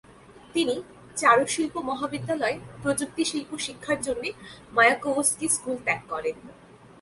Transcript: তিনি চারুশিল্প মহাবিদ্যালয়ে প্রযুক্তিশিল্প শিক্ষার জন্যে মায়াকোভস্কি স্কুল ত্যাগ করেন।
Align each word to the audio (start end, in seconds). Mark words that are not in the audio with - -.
তিনি 0.53 0.75
চারুশিল্প 1.15 1.75
মহাবিদ্যালয়ে 1.89 2.57
প্রযুক্তিশিল্প 2.83 3.51
শিক্ষার 3.57 3.99
জন্যে 4.01 4.29
মায়াকোভস্কি 4.73 5.47
স্কুল 5.49 5.77
ত্যাগ 5.85 6.01
করেন। 6.09 6.35